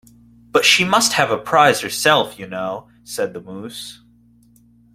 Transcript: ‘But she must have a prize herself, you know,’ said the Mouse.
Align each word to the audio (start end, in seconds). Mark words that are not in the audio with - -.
‘But 0.49 0.65
she 0.65 0.83
must 0.83 1.13
have 1.13 1.29
a 1.29 1.37
prize 1.37 1.81
herself, 1.81 2.39
you 2.39 2.47
know,’ 2.47 2.89
said 3.03 3.35
the 3.35 3.39
Mouse. 3.39 4.01